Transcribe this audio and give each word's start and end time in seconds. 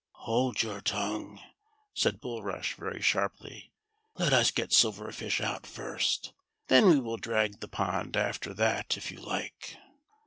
"Hold 0.21 0.63
your 0.63 0.81
tongue," 0.81 1.39
said 1.93 2.19
Bulrush 2.21 2.73
very 2.73 3.03
sharply; 3.03 3.71
let 4.17 4.33
us 4.33 4.49
get 4.49 4.73
Silver 4.73 5.11
Fish 5.11 5.39
out 5.39 5.67
first, 5.67 6.33
then 6.69 6.87
we 6.87 6.99
will 6.99 7.17
drag 7.17 7.59
the 7.59 7.67
pond 7.67 8.17
after 8.17 8.51
that 8.55 8.97
if 8.97 9.11
you 9.11 9.19
like." 9.21 9.77